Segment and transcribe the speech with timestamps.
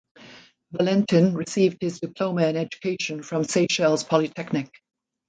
[0.71, 4.71] Valentin received his diploma in education from Seychelles Polytechnic.